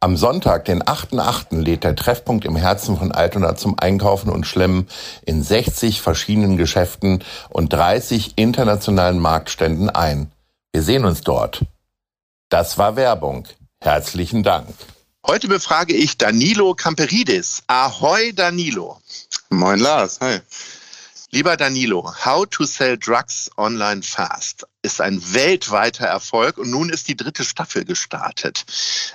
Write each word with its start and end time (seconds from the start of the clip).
Am 0.00 0.16
Sonntag, 0.16 0.64
den 0.66 0.80
8.8., 0.80 1.60
lädt 1.60 1.82
der 1.82 1.96
Treffpunkt 1.96 2.44
im 2.44 2.54
Herzen 2.54 2.96
von 2.96 3.10
Altona 3.10 3.56
zum 3.56 3.76
Einkaufen 3.80 4.30
und 4.30 4.46
Schlemmen 4.46 4.86
in 5.26 5.42
60 5.42 6.00
verschiedenen 6.00 6.56
Geschäften 6.56 7.24
und 7.48 7.72
30 7.72 8.34
internationalen 8.36 9.18
Marktständen 9.18 9.90
ein. 9.90 10.30
Wir 10.72 10.84
sehen 10.84 11.04
uns 11.04 11.22
dort. 11.22 11.64
Das 12.48 12.78
war 12.78 12.94
Werbung. 12.94 13.48
Herzlichen 13.80 14.44
Dank. 14.44 14.68
Heute 15.26 15.48
befrage 15.48 15.94
ich 15.94 16.16
Danilo 16.16 16.74
Camperidis. 16.74 17.64
Ahoi 17.66 18.32
Danilo. 18.32 19.00
Moin 19.50 19.80
Lars, 19.80 20.20
hi. 20.20 20.38
Lieber 21.30 21.58
Danilo, 21.58 22.14
How 22.24 22.46
to 22.46 22.64
Sell 22.64 22.96
Drugs 22.96 23.50
Online 23.58 24.02
Fast 24.02 24.66
ist 24.80 25.02
ein 25.02 25.20
weltweiter 25.34 26.06
Erfolg 26.06 26.56
und 26.56 26.70
nun 26.70 26.88
ist 26.88 27.06
die 27.06 27.16
dritte 27.16 27.44
Staffel 27.44 27.84
gestartet. 27.84 28.64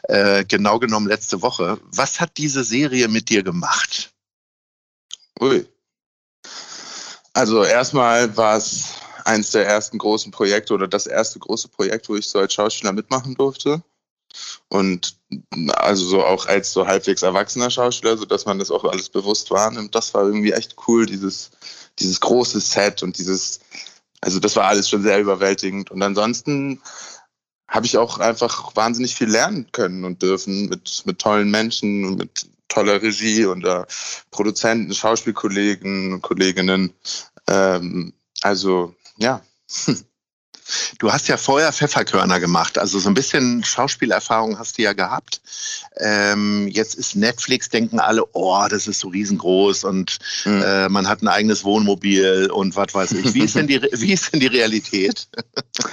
Äh, 0.04 0.46
genau 0.46 0.78
genommen 0.78 1.08
letzte 1.08 1.42
Woche. 1.42 1.80
Was 1.86 2.20
hat 2.20 2.38
diese 2.38 2.64
Serie 2.64 3.08
mit 3.08 3.30
dir 3.30 3.42
gemacht? 3.42 4.14
Ui. 5.42 5.68
Also 7.34 7.64
erstmal 7.64 8.38
war 8.38 8.58
es 8.58 8.94
eines 9.26 9.50
der 9.50 9.66
ersten 9.66 9.98
großen 9.98 10.32
Projekte 10.32 10.76
oder 10.76 10.88
das 10.88 11.08
erste 11.08 11.40
große 11.40 11.70
Projekt, 11.70 12.10
wo 12.10 12.16
ich 12.16 12.28
so 12.28 12.38
als 12.38 12.54
Schauspieler 12.54 12.92
mitmachen 12.92 13.34
durfte. 13.34 13.82
Und 14.68 15.18
also 15.70 16.06
so 16.06 16.24
auch 16.24 16.46
als 16.46 16.72
so 16.72 16.88
halbwegs 16.88 17.22
erwachsener 17.22 17.70
Schauspieler, 17.70 18.18
so 18.18 18.26
dass 18.26 18.46
man 18.46 18.60
das 18.60 18.72
auch 18.72 18.84
alles 18.84 19.10
bewusst 19.10 19.52
wahrnimmt. 19.52 19.96
Das 19.96 20.14
war 20.14 20.24
irgendwie 20.24 20.54
echt 20.54 20.76
cool, 20.88 21.06
dieses, 21.06 21.52
dieses 22.00 22.20
große 22.20 22.60
Set 22.60 23.04
und 23.04 23.18
dieses, 23.18 23.60
also 24.22 24.40
das 24.40 24.56
war 24.56 24.66
alles 24.66 24.90
schon 24.90 25.04
sehr 25.04 25.20
überwältigend. 25.20 25.92
Und 25.92 26.02
ansonsten 26.02 26.82
habe 27.68 27.86
ich 27.86 27.98
auch 27.98 28.20
einfach 28.20 28.76
wahnsinnig 28.76 29.16
viel 29.16 29.30
lernen 29.30 29.68
können 29.72 30.06
und 30.06 30.22
dürfen 30.22 30.68
mit, 30.68 31.04
mit 31.06 31.20
tollen 31.20 31.50
Menschen 31.50 32.06
und 32.06 32.18
mit 32.18 32.48
toller 32.68 33.02
Regie 33.02 33.46
und 33.46 33.66
äh, 33.66 33.86
Produzenten, 34.32 34.94
Schauspielkollegen, 34.94 36.22
Kolleginnen. 36.22 36.94
Ähm, 37.48 38.14
also 38.42 38.96
ja. 39.18 39.42
Du 41.00 41.12
hast 41.12 41.28
ja 41.28 41.38
vorher 41.38 41.72
Pfefferkörner 41.74 42.40
gemacht, 42.40 42.78
also 42.78 43.00
so 43.00 43.10
ein 43.10 43.14
bisschen 43.14 43.64
Schauspielerfahrung 43.64 44.58
hast 44.58 44.78
du 44.78 44.84
ja 44.84 44.94
gehabt. 44.94 45.42
Ähm, 45.98 46.68
jetzt 46.68 46.96
ist 46.96 47.16
Netflix, 47.16 47.70
denken 47.70 48.00
alle, 48.00 48.26
oh, 48.34 48.66
das 48.70 48.88
ist 48.88 49.00
so 49.00 49.10
riesengroß 49.10 49.84
und 49.84 50.20
mhm. 50.46 50.62
äh, 50.62 50.90
man 50.90 51.08
hat 51.08 51.22
ein 51.22 51.28
eigenes 51.28 51.64
Wohnmobil 51.64 52.50
und 52.52 52.76
was 52.76 52.94
weiß 52.94 53.12
ich. 53.14 53.34
Wie 53.34 53.44
ist 53.44 53.56
denn 53.56 53.68
die, 53.68 53.82
wie 53.92 54.14
ist 54.14 54.34
denn 54.34 54.40
die 54.40 54.48
Realität? 54.48 55.28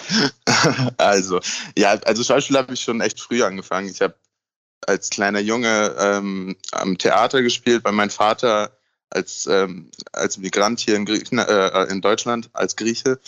also, 0.96 1.40
ja, 1.76 1.92
also 2.04 2.22
Schauspiel 2.22 2.58
habe 2.58 2.74
ich 2.74 2.80
schon 2.80 3.00
echt 3.00 3.20
früh 3.20 3.42
angefangen. 3.42 3.88
Ich 3.88 4.00
habe 4.00 4.14
als 4.86 5.10
kleiner 5.10 5.40
Junge 5.40 5.94
ähm, 5.98 6.56
am 6.72 6.96
Theater 6.98 7.42
gespielt, 7.42 7.84
weil 7.84 7.92
mein 7.92 8.10
Vater 8.10 8.70
als, 9.10 9.46
ähm, 9.46 9.90
als 10.12 10.38
Migrant 10.38 10.80
hier 10.80 10.96
in, 10.96 11.04
Griechen, 11.04 11.38
äh, 11.38 11.84
in 11.84 12.00
Deutschland, 12.00 12.48
als 12.52 12.76
Grieche, 12.76 13.20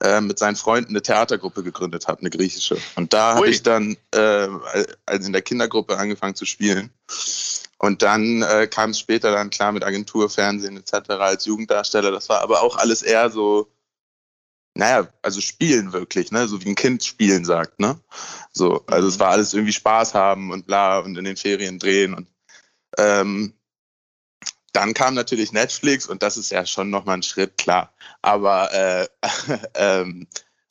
äh, 0.00 0.20
mit 0.20 0.38
seinen 0.38 0.56
Freunden 0.56 0.90
eine 0.90 1.02
Theatergruppe 1.02 1.62
gegründet 1.62 2.08
hat, 2.08 2.20
eine 2.20 2.30
griechische. 2.30 2.76
Und 2.96 3.12
da 3.12 3.36
habe 3.36 3.48
ich 3.48 3.62
dann 3.62 3.96
äh, 4.12 4.48
also 5.06 5.26
in 5.26 5.32
der 5.32 5.42
Kindergruppe 5.42 5.96
angefangen 5.96 6.34
zu 6.34 6.44
spielen. 6.44 6.90
Und 7.78 8.02
dann 8.02 8.42
äh, 8.42 8.66
kam 8.66 8.90
es 8.90 8.98
später 8.98 9.30
dann 9.30 9.50
klar 9.50 9.70
mit 9.72 9.84
Agentur, 9.84 10.28
Fernsehen 10.28 10.76
etc. 10.76 11.10
als 11.10 11.44
Jugenddarsteller. 11.46 12.10
Das 12.10 12.28
war 12.28 12.40
aber 12.42 12.62
auch 12.62 12.76
alles 12.76 13.02
eher 13.02 13.30
so, 13.30 13.70
naja, 14.74 15.08
also 15.22 15.40
spielen 15.40 15.92
wirklich, 15.92 16.32
ne? 16.32 16.48
So 16.48 16.60
wie 16.62 16.68
ein 16.68 16.74
Kind 16.74 17.04
spielen 17.04 17.44
sagt, 17.44 17.78
ne? 17.78 18.00
So, 18.52 18.84
also 18.86 19.02
mhm. 19.02 19.08
es 19.08 19.20
war 19.20 19.30
alles 19.30 19.54
irgendwie 19.54 19.72
Spaß 19.72 20.14
haben 20.14 20.50
und 20.50 20.66
bla 20.66 20.98
und 20.98 21.16
in 21.16 21.24
den 21.24 21.36
Ferien 21.36 21.78
drehen 21.78 22.14
und 22.14 22.26
ähm, 22.96 23.54
dann 24.72 24.94
kam 24.94 25.14
natürlich 25.14 25.52
Netflix 25.52 26.06
und 26.06 26.22
das 26.22 26.36
ist 26.36 26.50
ja 26.50 26.66
schon 26.66 26.90
nochmal 26.90 27.16
ein 27.16 27.22
Schritt, 27.22 27.56
klar. 27.56 27.92
Aber 28.22 28.72
äh, 28.72 29.06
ähm, 29.74 30.26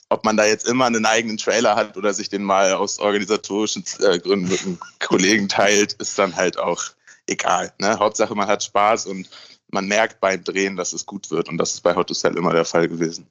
ob 0.09 0.23
man 0.23 0.37
da 0.37 0.45
jetzt 0.45 0.67
immer 0.67 0.85
einen 0.85 1.05
eigenen 1.05 1.37
Trailer 1.37 1.75
hat 1.75 1.97
oder 1.97 2.13
sich 2.13 2.29
den 2.29 2.43
mal 2.43 2.73
aus 2.73 2.99
organisatorischen 2.99 3.83
äh, 3.99 4.19
Gründen 4.19 4.47
mit 4.47 4.61
einem 4.61 4.79
Kollegen 4.99 5.49
teilt, 5.49 5.93
ist 5.93 6.17
dann 6.17 6.35
halt 6.35 6.57
auch 6.57 6.83
egal. 7.27 7.73
Ne? 7.79 7.99
Hauptsache, 7.99 8.33
man 8.35 8.47
hat 8.47 8.63
Spaß 8.63 9.07
und 9.07 9.29
man 9.69 9.87
merkt 9.87 10.21
beim 10.21 10.43
Drehen, 10.43 10.77
dass 10.77 10.93
es 10.93 11.05
gut 11.05 11.29
wird. 11.29 11.49
Und 11.49 11.57
das 11.57 11.73
ist 11.73 11.81
bei 11.81 11.93
Hot 11.93 12.07
to 12.07 12.13
Sell 12.13 12.37
immer 12.37 12.53
der 12.53 12.63
Fall 12.63 12.87
gewesen 12.87 13.29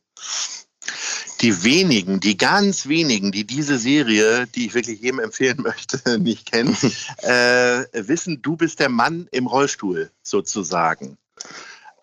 die 1.41 1.65
wenigen, 1.65 2.21
die 2.21 2.37
ganz 2.37 2.87
wenigen, 2.87 3.33
die 3.33 3.45
diese 3.45 3.79
Serie, 3.79 4.47
die 4.47 4.67
ich 4.67 4.75
wirklich 4.75 5.01
jedem 5.01 5.21
empfehlen 5.21 5.63
möchte, 5.63 6.19
nicht 6.19 6.51
kennen, 6.51 6.77
äh, 7.23 7.85
wissen, 7.93 8.43
du 8.43 8.57
bist 8.57 8.81
der 8.81 8.89
Mann 8.89 9.29
im 9.31 9.47
Rollstuhl 9.47 10.11
sozusagen. 10.23 11.19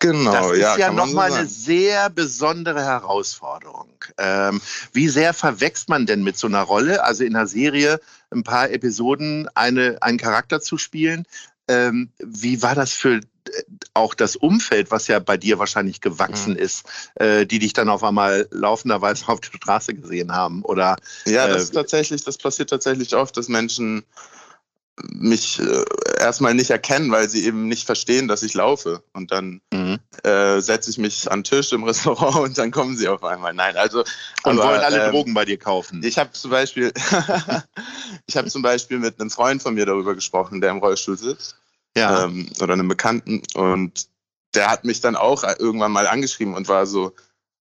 Genau, 0.00 0.32
das 0.32 0.52
ist 0.52 0.58
ja, 0.58 0.76
ja 0.76 0.92
nochmal 0.92 1.30
so 1.30 1.38
eine 1.38 1.46
sehr 1.46 2.10
besondere 2.10 2.84
Herausforderung. 2.84 3.88
Ähm, 4.18 4.60
wie 4.92 5.08
sehr 5.08 5.32
verwächst 5.32 5.88
man 5.88 6.04
denn 6.04 6.22
mit 6.22 6.36
so 6.36 6.46
einer 6.46 6.62
Rolle, 6.62 7.04
also 7.04 7.24
in 7.24 7.34
einer 7.34 7.46
Serie 7.46 8.00
ein 8.30 8.42
paar 8.42 8.70
Episoden 8.70 9.48
eine, 9.54 9.98
einen 10.02 10.18
Charakter 10.18 10.60
zu 10.60 10.76
spielen? 10.76 11.24
Ähm, 11.68 12.10
wie 12.18 12.60
war 12.60 12.74
das 12.74 12.92
für 12.92 13.20
auch 13.94 14.14
das 14.14 14.36
Umfeld, 14.36 14.90
was 14.90 15.06
ja 15.08 15.18
bei 15.18 15.36
dir 15.36 15.58
wahrscheinlich 15.58 16.00
gewachsen 16.00 16.54
mhm. 16.54 16.58
ist, 16.58 16.86
äh, 17.16 17.46
die 17.46 17.58
dich 17.58 17.72
dann 17.72 17.88
auf 17.88 18.02
einmal 18.02 18.48
laufenderweise 18.50 19.28
auf 19.28 19.40
der 19.40 19.52
Straße 19.56 19.94
gesehen 19.94 20.32
haben? 20.32 20.62
Oder, 20.62 20.96
ja, 21.26 21.46
das 21.46 21.56
äh, 21.56 21.62
ist 21.62 21.74
tatsächlich, 21.74 22.24
das 22.24 22.38
passiert 22.38 22.70
tatsächlich 22.70 23.14
oft, 23.14 23.36
dass 23.36 23.48
Menschen 23.48 24.04
mich 25.02 25.58
äh, 25.58 25.84
erstmal 26.20 26.54
nicht 26.54 26.70
erkennen, 26.70 27.10
weil 27.10 27.28
sie 27.28 27.44
eben 27.44 27.66
nicht 27.66 27.84
verstehen, 27.84 28.28
dass 28.28 28.44
ich 28.44 28.54
laufe. 28.54 29.02
Und 29.12 29.32
dann 29.32 29.60
mhm. 29.72 29.98
äh, 30.22 30.60
setze 30.60 30.90
ich 30.90 30.98
mich 30.98 31.30
an 31.30 31.40
den 31.40 31.44
Tisch 31.44 31.72
im 31.72 31.82
Restaurant 31.84 32.36
und 32.36 32.58
dann 32.58 32.70
kommen 32.70 32.96
sie 32.96 33.08
auf 33.08 33.24
einmal. 33.24 33.54
Nein, 33.54 33.76
also 33.76 34.00
und 34.44 34.58
aber, 34.58 34.70
wollen 34.70 34.80
alle 34.80 35.06
ähm, 35.06 35.10
Drogen 35.10 35.34
bei 35.34 35.44
dir 35.44 35.58
kaufen. 35.58 36.02
Ich 36.04 36.16
habe 36.16 36.30
zum 36.32 36.50
Beispiel, 36.50 36.92
ich 38.26 38.36
habe 38.36 38.48
zum 38.48 38.62
Beispiel 38.62 38.98
mit 38.98 39.20
einem 39.20 39.30
Freund 39.30 39.62
von 39.62 39.74
mir 39.74 39.86
darüber 39.86 40.14
gesprochen, 40.14 40.60
der 40.60 40.70
im 40.70 40.78
Rollstuhl 40.78 41.18
sitzt 41.18 41.56
ja. 41.96 42.24
ähm, 42.24 42.48
oder 42.60 42.72
einem 42.72 42.88
Bekannten. 42.88 43.42
Und 43.54 44.08
der 44.54 44.70
hat 44.70 44.84
mich 44.84 45.00
dann 45.00 45.16
auch 45.16 45.42
irgendwann 45.58 45.92
mal 45.92 46.06
angeschrieben 46.06 46.54
und 46.54 46.68
war 46.68 46.86
so, 46.86 47.12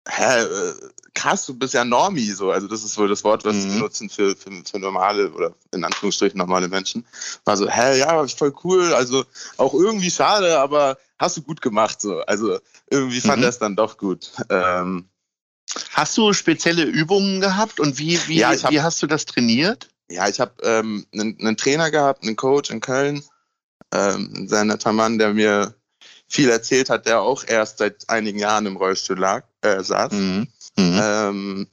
hä, 0.08 0.42
äh, 0.42 0.74
krass, 1.14 1.46
du 1.46 1.54
bist 1.54 1.74
ja 1.74 1.84
Normie, 1.84 2.30
so. 2.30 2.50
Also 2.50 2.66
das 2.66 2.84
ist 2.84 2.98
wohl 2.98 3.08
das 3.08 3.24
Wort, 3.24 3.44
was 3.44 3.56
mhm. 3.56 3.60
sie 3.60 3.68
benutzen 3.68 4.10
für, 4.10 4.36
für, 4.36 4.50
für, 4.68 4.78
normale 4.78 5.30
oder 5.30 5.54
in 5.72 5.84
Anführungsstrichen 5.84 6.38
normale 6.38 6.68
Menschen. 6.68 7.06
War 7.44 7.56
so, 7.56 7.68
hä, 7.68 7.98
ja, 7.98 8.26
voll 8.28 8.54
cool, 8.64 8.94
also 8.94 9.24
auch 9.56 9.74
irgendwie 9.74 10.10
schade, 10.10 10.58
aber 10.58 10.98
hast 11.18 11.36
du 11.36 11.42
gut 11.42 11.60
gemacht, 11.60 12.00
so. 12.00 12.20
Also 12.22 12.58
irgendwie 12.90 13.20
fand 13.20 13.38
mhm. 13.38 13.44
er 13.44 13.48
es 13.50 13.58
dann 13.58 13.76
doch 13.76 13.96
gut. 13.96 14.32
Ähm, 14.48 15.08
hast 15.92 16.16
du 16.18 16.32
spezielle 16.32 16.84
Übungen 16.84 17.40
gehabt 17.40 17.80
und 17.80 17.98
wie, 17.98 18.18
wie, 18.26 18.38
ja, 18.38 18.50
hab, 18.50 18.70
wie 18.70 18.80
hast 18.80 19.02
du 19.02 19.06
das 19.06 19.24
trainiert? 19.26 19.88
Ja, 20.10 20.28
ich 20.28 20.40
habe 20.40 20.52
ähm, 20.62 21.06
einen, 21.12 21.38
einen 21.40 21.56
Trainer 21.56 21.90
gehabt, 21.90 22.24
einen 22.24 22.36
Coach 22.36 22.70
in 22.70 22.80
Köln, 22.80 23.22
ähm, 23.92 24.48
sehr 24.48 24.64
netter 24.64 24.92
Mann, 24.92 25.18
der 25.18 25.32
mir 25.34 25.74
viel 26.28 26.48
erzählt 26.48 26.88
hat, 26.90 27.06
der 27.06 27.20
auch 27.20 27.44
erst 27.46 27.78
seit 27.78 28.08
einigen 28.08 28.38
Jahren 28.38 28.66
im 28.66 28.76
Rollstuhl 28.76 29.18
lag, 29.18 29.44
äh, 29.60 29.82
saß. 29.82 30.12
Mhm. 30.12 30.48
Mhm. 30.78 31.00
Ähm, 31.02 31.66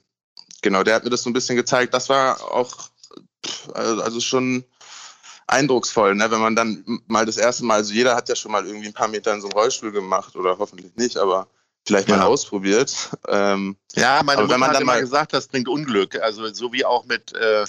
genau, 0.62 0.82
der 0.82 0.94
hat 0.96 1.04
mir 1.04 1.10
das 1.10 1.22
so 1.22 1.30
ein 1.30 1.32
bisschen 1.34 1.56
gezeigt. 1.56 1.94
Das 1.94 2.08
war 2.08 2.40
auch 2.52 2.90
also, 3.72 4.02
also 4.02 4.20
schon 4.20 4.64
eindrucksvoll, 5.46 6.14
ne? 6.14 6.30
wenn 6.30 6.40
man 6.40 6.54
dann 6.54 6.84
mal 7.06 7.26
das 7.26 7.36
erste 7.36 7.64
Mal, 7.64 7.76
also 7.76 7.92
jeder 7.92 8.14
hat 8.14 8.28
ja 8.28 8.36
schon 8.36 8.52
mal 8.52 8.66
irgendwie 8.66 8.86
ein 8.88 8.92
paar 8.92 9.08
Meter 9.08 9.32
in 9.34 9.40
so 9.40 9.48
einem 9.48 9.56
Rollstuhl 9.58 9.90
gemacht 9.92 10.36
oder 10.36 10.58
hoffentlich 10.58 10.94
nicht, 10.96 11.16
aber 11.16 11.48
vielleicht 11.86 12.08
Ja. 12.08 12.16
mal 12.18 12.26
ausprobiert. 12.26 12.94
Ähm, 13.28 13.76
Ja, 13.94 14.22
meine 14.24 14.42
Mutter 14.42 14.54
wenn 14.54 14.60
man 14.60 14.68
hat 14.70 14.74
dann 14.76 14.82
immer 14.82 14.92
mal- 14.94 15.00
gesagt, 15.00 15.32
das 15.32 15.48
bringt 15.48 15.68
Unglück. 15.68 16.20
Also 16.20 16.46
so 16.52 16.72
wie 16.72 16.84
auch 16.84 17.04
mit 17.06 17.32
äh, 17.32 17.64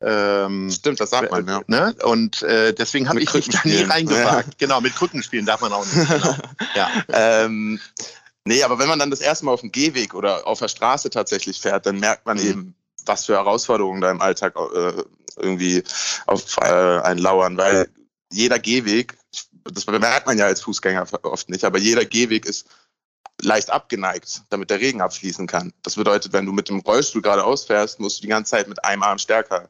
ähm, 0.00 0.70
stimmt, 0.70 1.00
das 1.00 1.10
sagt 1.10 1.30
man, 1.30 1.46
ja. 1.46 1.62
Ne? 1.66 1.94
Und 2.04 2.42
äh, 2.42 2.74
deswegen 2.74 3.08
habe 3.08 3.20
ich 3.20 3.32
mich 3.32 3.48
da 3.48 3.60
nie 3.64 3.82
reingewagt. 3.82 4.58
Genau, 4.58 4.80
mit 4.80 4.94
Krückenspielen 4.94 5.46
darf 5.46 5.60
man 5.60 5.72
auch 5.72 5.86
nicht. 5.86 6.08
Genau. 6.08 6.36
Ja. 6.74 6.90
ähm, 7.12 7.80
nee, 8.44 8.62
aber 8.62 8.78
wenn 8.78 8.88
man 8.88 8.98
dann 8.98 9.10
das 9.10 9.20
erste 9.20 9.46
Mal 9.46 9.52
auf 9.52 9.60
dem 9.62 9.72
Gehweg 9.72 10.12
oder 10.14 10.46
auf 10.46 10.58
der 10.58 10.68
Straße 10.68 11.08
tatsächlich 11.10 11.60
fährt, 11.60 11.86
dann 11.86 11.98
merkt 11.98 12.26
man 12.26 12.36
Mhm. 12.36 12.44
eben, 12.44 12.74
was 13.06 13.24
für 13.24 13.34
Herausforderungen 13.34 14.00
da 14.00 14.10
im 14.10 14.20
Alltag 14.20 14.54
äh, 14.56 15.02
irgendwie 15.36 15.82
auf 16.26 16.56
äh, 16.58 17.00
einen 17.00 17.18
lauern, 17.20 17.56
weil 17.56 17.88
jeder 18.32 18.58
Gehweg, 18.58 19.16
das 19.64 19.84
bemerkt 19.84 20.26
man 20.26 20.36
ja 20.38 20.46
als 20.46 20.60
Fußgänger 20.60 21.06
oft 21.22 21.48
nicht, 21.48 21.64
aber 21.64 21.78
jeder 21.78 22.04
Gehweg 22.04 22.44
ist 22.46 22.66
leicht 23.42 23.70
abgeneigt, 23.70 24.42
damit 24.50 24.70
der 24.70 24.80
Regen 24.80 25.00
abfließen 25.00 25.46
kann. 25.46 25.72
Das 25.82 25.94
bedeutet, 25.96 26.32
wenn 26.32 26.46
du 26.46 26.52
mit 26.52 26.68
dem 26.68 26.80
Rollstuhl 26.80 27.22
geradeaus 27.22 27.64
fährst, 27.64 28.00
musst 28.00 28.18
du 28.18 28.22
die 28.22 28.28
ganze 28.28 28.50
Zeit 28.50 28.68
mit 28.68 28.84
einem 28.84 29.02
Arm 29.02 29.18
stärker, 29.18 29.68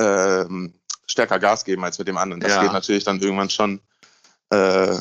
ähm, 0.00 0.74
stärker 1.06 1.38
Gas 1.38 1.64
geben 1.64 1.84
als 1.84 1.98
mit 1.98 2.08
dem 2.08 2.16
anderen. 2.16 2.40
Das 2.40 2.52
Ja. 2.52 2.62
geht 2.62 2.72
natürlich 2.72 3.04
dann 3.04 3.20
irgendwann 3.20 3.50
schon, 3.50 3.80
äh, 4.50 4.94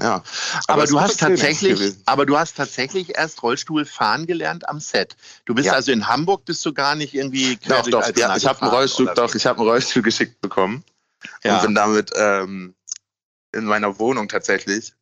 ja. 0.00 0.22
Aber, 0.66 0.84
es 0.84 0.90
du 0.90 0.98
hast 1.00 1.20
tatsächlich, 1.20 1.74
gewesen. 1.74 2.02
aber 2.06 2.24
du 2.24 2.38
hast 2.38 2.56
tatsächlich 2.56 3.16
erst 3.16 3.42
Rollstuhl 3.42 3.84
fahren 3.84 4.26
gelernt 4.26 4.66
am 4.68 4.80
Set. 4.80 5.14
Du 5.44 5.54
bist 5.54 5.66
Ja. 5.66 5.74
also 5.74 5.92
in 5.92 6.08
Hamburg, 6.08 6.46
bist 6.46 6.64
du 6.64 6.72
gar 6.72 6.94
nicht 6.94 7.12
irgendwie 7.12 7.56
Doch, 7.68 7.86
doch, 7.88 8.16
ja, 8.16 8.34
ich 8.34 8.46
habe 8.46 8.62
einen 8.62 8.70
Rollstuhl, 8.70 9.12
doch, 9.14 9.34
ich 9.34 9.44
habe 9.44 9.58
einen 9.60 9.68
Rollstuhl 9.68 10.02
geschickt 10.02 10.40
bekommen 10.40 10.84
Ja. 11.44 11.56
und 11.56 11.66
bin 11.66 11.74
damit 11.74 12.10
ähm, 12.16 12.74
in 13.52 13.64
meiner 13.64 13.98
Wohnung 13.98 14.28
tatsächlich. 14.28 14.94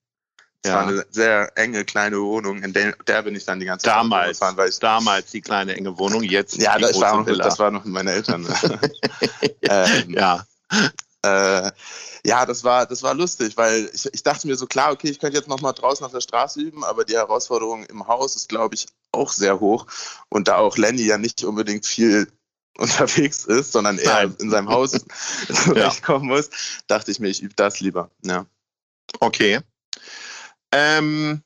Es 0.63 0.71
Ja. 0.71 0.77
war 0.77 0.89
eine 0.89 1.07
sehr 1.11 1.57
enge 1.57 1.85
kleine 1.85 2.21
Wohnung, 2.21 2.63
in 2.63 2.73
der, 2.73 2.93
der 3.07 3.23
bin 3.23 3.35
ich 3.37 3.45
dann 3.45 3.61
die 3.61 3.67
ganze 3.67 3.85
Zeit 3.85 3.95
Damals, 3.95 4.39
gefahren, 4.41 4.57
weil 4.57 4.69
ich 4.69 4.79
damals 4.79 5.31
die 5.31 5.41
kleine 5.41 5.77
enge 5.77 5.97
Wohnung, 5.99 6.23
jetzt 6.23 6.57
ja, 6.57 6.77
die 6.77 6.83
das 6.83 6.93
große 6.93 7.05
war, 7.05 7.17
noch, 7.17 7.27
Villa. 7.27 7.45
das 7.45 7.59
war 7.59 7.71
noch 7.71 7.85
mit 7.85 7.95
meinen 7.95 8.09
Eltern. 8.09 8.47
ähm, 9.63 10.11
ja. 10.11 10.45
äh, 11.23 11.71
ja, 12.25 12.45
das 12.45 12.65
war, 12.65 12.87
das 12.87 13.03
war 13.03 13.15
lustig, 13.15 13.57
weil 13.57 13.89
ich, 13.93 14.07
ich 14.13 14.23
dachte 14.23 14.47
mir 14.47 14.57
so, 14.57 14.67
klar, 14.67 14.93
okay, 14.93 15.09
ich 15.09 15.19
könnte 15.19 15.39
jetzt 15.39 15.49
noch 15.49 15.61
mal 15.61 15.73
draußen 15.73 16.05
auf 16.05 16.13
der 16.13 16.21
Straße 16.21 16.61
üben, 16.61 16.85
aber 16.85 17.05
die 17.05 17.15
Herausforderung 17.15 17.85
im 17.85 18.07
Haus 18.07 18.35
ist, 18.37 18.49
glaube 18.49 18.75
ich, 18.75 18.87
auch 19.13 19.31
sehr 19.33 19.61
hoch. 19.61 19.87
Und 20.29 20.49
da 20.49 20.57
auch 20.57 20.77
Lenny 20.77 21.03
ja 21.03 21.19
nicht 21.19 21.45
unbedingt 21.45 21.87
viel 21.87 22.29
unterwegs 22.79 23.45
ist, 23.45 23.73
sondern 23.73 23.99
eher 23.99 24.13
Nein. 24.13 24.37
in 24.41 24.51
seinem 24.51 24.69
Haus 24.69 24.93
zurechtkommen 25.53 26.27
muss, 26.27 26.51
dachte 26.87 27.11
ich 27.11 27.19
mir, 27.19 27.29
ich 27.29 27.43
übe 27.43 27.55
das 27.55 27.81
lieber. 27.81 28.11
Ja. 28.25 28.47
Okay. 29.21 29.61
Ähm, 30.73 31.43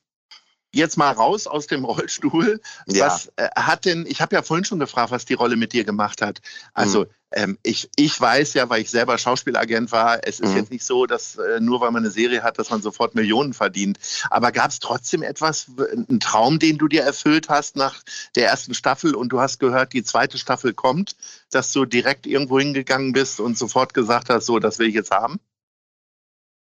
jetzt 0.75 0.97
mal 0.97 1.13
raus 1.13 1.47
aus 1.47 1.67
dem 1.67 1.85
Rollstuhl. 1.85 2.61
Ja. 2.87 3.07
Was 3.07 3.31
äh, 3.37 3.49
hat 3.55 3.85
denn, 3.85 4.07
ich 4.07 4.21
habe 4.21 4.35
ja 4.35 4.43
vorhin 4.43 4.65
schon 4.65 4.79
gefragt, 4.79 5.11
was 5.11 5.25
die 5.25 5.35
Rolle 5.35 5.57
mit 5.57 5.73
dir 5.73 5.85
gemacht 5.85 6.23
hat. 6.23 6.41
Also 6.73 7.01
Mhm. 7.05 7.09
ähm, 7.35 7.59
ich, 7.63 7.91
ich 7.97 8.19
weiß 8.19 8.55
ja, 8.55 8.69
weil 8.71 8.81
ich 8.81 8.91
selber 8.91 9.19
Schauspielagent 9.19 9.93
war, 9.93 10.27
es 10.27 10.41
ist 10.41 10.51
Mhm. 10.51 10.57
jetzt 10.57 10.71
nicht 10.71 10.85
so, 10.85 11.07
dass 11.07 11.37
äh, 11.37 11.61
nur 11.61 11.81
weil 11.81 11.91
man 11.91 12.03
eine 12.03 12.11
Serie 12.11 12.43
hat, 12.43 12.59
dass 12.59 12.71
man 12.71 12.83
sofort 12.83 13.15
Millionen 13.15 13.53
verdient. 13.53 13.99
Aber 14.31 14.51
gab 14.51 14.71
es 14.71 14.81
trotzdem 14.81 15.23
etwas, 15.23 15.67
einen 15.79 16.21
Traum, 16.21 16.59
den 16.59 16.79
du 16.79 16.89
dir 16.89 17.03
erfüllt 17.03 17.49
hast 17.51 17.77
nach 17.77 18.03
der 18.35 18.49
ersten 18.49 18.75
Staffel 18.75 19.15
und 19.15 19.29
du 19.29 19.41
hast 19.41 19.59
gehört, 19.59 19.93
die 19.93 20.05
zweite 20.05 20.39
Staffel 20.39 20.73
kommt, 20.73 21.17
dass 21.51 21.71
du 21.73 21.85
direkt 21.85 22.27
irgendwo 22.27 22.59
hingegangen 22.59 23.13
bist 23.13 23.41
und 23.41 23.59
sofort 23.59 23.93
gesagt 23.93 24.31
hast, 24.31 24.47
so, 24.47 24.59
das 24.59 24.79
will 24.79 24.89
ich 24.89 24.95
jetzt 24.95 25.11
haben? 25.11 25.39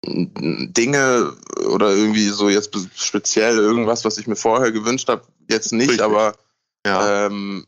Dinge 0.04 1.32
oder 1.68 1.90
irgendwie 1.90 2.28
so 2.28 2.48
jetzt 2.48 2.76
speziell 2.96 3.56
irgendwas, 3.56 4.04
was 4.04 4.18
ich 4.18 4.26
mir 4.26 4.36
vorher 4.36 4.72
gewünscht 4.72 5.08
habe, 5.08 5.22
jetzt 5.48 5.72
nicht, 5.72 5.90
Richtig. 5.90 6.04
aber 6.04 6.34
Ja. 6.84 7.26
ähm, 7.26 7.66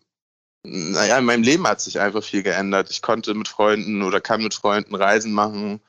naja, 0.64 1.18
in 1.18 1.26
meinem 1.26 1.42
Leben 1.42 1.66
hat 1.68 1.80
sich 1.80 2.00
einfach 2.00 2.24
viel 2.24 2.42
geändert. 2.42 2.90
Ich 2.90 3.02
konnte 3.02 3.34
mit 3.34 3.48
Freunden 3.48 4.02
oder 4.02 4.20
kann 4.20 4.42
mit 4.42 4.54
Freunden 4.54 4.94
Reisen 4.94 5.32
machen 5.32 5.80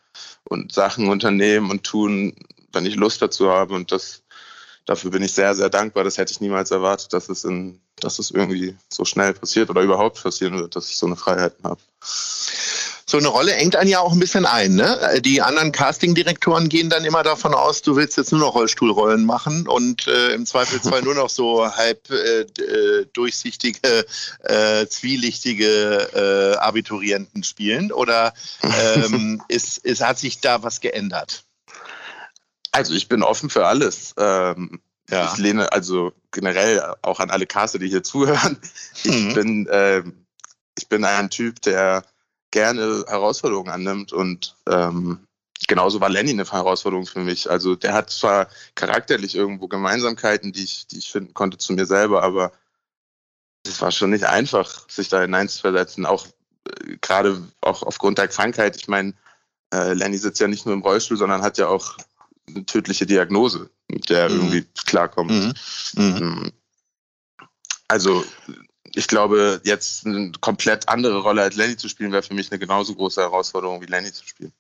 und 0.44 0.74
Sachen 0.74 1.08
unternehmen 1.08 1.72
und 1.72 1.84
tun, 1.84 2.36
wenn 2.74 2.86
ich 2.86 2.96
Lust 2.96 3.22
dazu 3.22 3.50
habe. 3.50 3.74
Und 3.74 3.92
das 3.92 4.24
dafür 4.86 5.12
bin 5.12 5.24
ich 5.24 5.34
sehr, 5.34 5.56
sehr 5.56 5.70
dankbar. 5.70 6.04
Das 6.04 6.18
hätte 6.18 6.32
ich 6.32 6.42
niemals 6.42 6.72
erwartet, 6.72 7.14
dass 7.14 7.30
es 7.30 7.44
in, 7.44 7.80
dass 7.98 8.20
es 8.20 8.32
irgendwie 8.32 8.76
so 8.90 9.06
schnell 9.06 9.34
passiert 9.34 9.70
oder 9.70 9.82
überhaupt 9.82 10.22
passieren 10.22 10.58
wird, 10.58 10.76
dass 10.76 10.90
ich 10.90 10.98
so 10.98 11.06
eine 11.06 11.16
Freiheit 11.16 11.56
habe. 11.64 11.82
So 13.08 13.18
eine 13.20 13.28
Rolle 13.28 13.54
engt 13.54 13.76
einen 13.76 13.90
ja 13.90 14.00
auch 14.00 14.14
ein 14.14 14.20
bisschen 14.20 14.48
ein. 14.48 14.74
Ne? 14.74 15.22
Die 15.24 15.40
anderen 15.42 15.72
Castingdirektoren 15.72 16.70
gehen 16.70 16.90
dann 16.90 17.06
immer 17.06 17.22
davon 17.22 17.54
aus, 17.54 17.84
du 17.84 17.96
willst 17.96 18.18
jetzt 18.18 18.32
nur 18.32 18.42
noch 18.42 18.56
Rollstuhlrollen 18.56 19.26
machen 19.26 19.68
und 19.68 20.08
äh, 20.08 20.34
im 20.34 20.48
Zweifelsfall 20.48 21.02
nur 21.04 21.14
noch 21.14 21.30
so 21.30 21.72
halb 21.72 22.10
äh, 22.10 22.42
äh, 22.42 23.06
durchsichtige, 23.14 24.06
äh, 24.44 24.88
zwielichtige 24.88 26.56
äh, 26.56 26.58
Abiturienten 26.58 27.44
spielen. 27.44 27.92
Oder 27.92 28.34
ähm, 28.64 29.40
ist, 29.50 29.78
ist, 29.78 30.02
hat 30.04 30.18
sich 30.18 30.40
da 30.42 30.64
was 30.64 30.82
geändert? 30.82 31.44
Also 32.72 32.94
ich 32.96 33.08
bin 33.08 33.22
offen 33.22 33.50
für 33.52 33.68
alles. 33.68 34.16
Ähm, 34.18 34.82
Ja. 35.12 35.32
Ich 35.32 35.38
lehne 35.38 35.72
also 35.72 36.12
generell 36.32 36.82
auch 37.04 37.20
an 37.20 37.30
alle 37.30 37.46
Caster, 37.46 37.78
die 37.78 37.88
hier 37.90 38.02
zuhören. 38.12 38.58
Ich 39.04 39.12
Mhm. 39.12 39.34
bin 39.36 39.68
ähm, 39.72 40.26
ich 40.78 40.90
bin 40.90 41.06
ein 41.06 41.30
Typ, 41.30 41.62
der 41.62 42.04
gerne 42.56 43.04
Herausforderungen 43.10 43.70
annimmt 43.70 44.14
und 44.14 44.56
ähm, 44.70 45.28
genauso 45.68 46.00
war 46.00 46.08
Lenny 46.10 46.32
eine 46.32 46.50
Herausforderung 46.50 47.06
für 47.06 47.20
mich. 47.20 47.52
Also 47.52 47.76
der 47.76 47.92
hat 47.94 48.10
zwar 48.10 48.48
charakterlich 48.76 49.36
irgendwo 49.36 49.68
Gemeinsamkeiten, 49.68 50.54
die 50.54 50.64
ich, 50.64 50.88
die 50.88 51.00
ich 51.00 51.12
finden 51.12 51.34
konnte 51.34 51.58
zu 51.58 51.74
mir 51.74 51.86
selber, 51.86 52.24
aber 52.24 52.54
es 53.68 53.82
war 53.82 53.92
schon 53.92 54.12
nicht 54.12 54.24
einfach, 54.24 54.90
sich 54.90 55.10
da 55.10 55.20
hineinzuversetzen, 55.20 56.06
auch 56.06 56.28
äh, 56.86 56.96
gerade 57.02 57.44
auch 57.60 57.84
aufgrund 57.84 58.20
der 58.20 58.30
Krankheit. 58.30 58.78
Ich 58.78 58.88
meine, 58.88 59.14
äh, 59.74 59.92
Lenny 59.92 60.18
sitzt 60.18 60.40
ja 60.40 60.48
nicht 60.48 60.66
nur 60.66 60.76
im 60.76 60.82
Rollstuhl, 60.82 61.18
sondern 61.18 61.42
hat 61.42 61.58
ja 61.58 61.68
auch 61.68 61.98
eine 62.48 62.66
tödliche 62.66 63.06
Diagnose, 63.06 63.70
mit 63.90 64.10
der 64.10 64.20
er 64.20 64.30
Mhm. 64.30 64.36
irgendwie 64.36 64.66
klarkommt. 64.86 65.32
Mhm. 65.32 65.54
Mhm. 65.96 66.20
Mhm. 66.20 66.52
Also 67.90 68.24
ich 68.96 69.08
glaube, 69.08 69.62
jetzt 69.64 70.06
eine 70.06 70.32
komplett 70.40 70.88
andere 70.90 71.20
Rolle 71.20 71.42
als 71.42 71.56
Lenny 71.56 71.78
zu 71.78 71.90
spielen, 71.90 72.12
wäre 72.12 72.24
für 72.24 72.34
mich 72.34 72.52
eine 72.52 72.60
genauso 72.60 72.96
große 72.96 73.22
Herausforderung 73.22 73.82
wie 73.82 73.86
Lenny 73.86 74.12
zu 74.12 74.26
spielen. 74.26 74.52